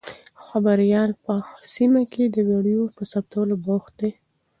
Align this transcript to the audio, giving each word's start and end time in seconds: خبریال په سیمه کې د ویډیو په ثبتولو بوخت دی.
خبریال 0.45 1.09
په 1.23 1.33
سیمه 1.73 2.03
کې 2.13 2.23
د 2.27 2.37
ویډیو 2.49 2.83
په 2.95 3.03
ثبتولو 3.11 3.55
بوخت 3.65 3.93
دی. 4.01 4.11